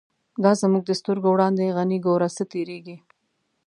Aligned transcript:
دا 0.43 0.51
زمونږ 0.61 0.83
د 0.87 0.91
سترگو 0.99 1.29
وړاندی، 1.31 1.73
«غنی» 1.75 1.97
گوره 2.05 2.27
څه 2.37 2.43
تیریږی 2.51 2.97